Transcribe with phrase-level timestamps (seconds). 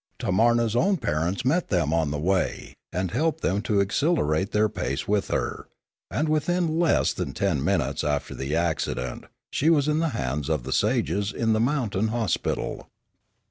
[0.17, 4.67] Tanz ania's own parents met them on the way, and helped them to accelerate their
[4.67, 5.67] pace with her;
[6.09, 10.63] and within less than ten minutes after the accident she was in the hands of
[10.63, 12.89] the sages in the mountain hospital.